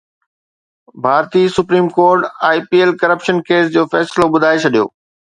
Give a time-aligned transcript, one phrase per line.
[1.03, 4.85] ڀارتي supreme court I P L corruption case جو فيصلو ٻڌائي ڇڏيو